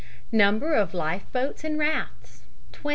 Number 0.31 0.73
of 0.73 0.95
life 0.95 1.27
boats 1.31 1.63
and 1.63 1.77
rafts, 1.77 2.41
20. 2.71 2.89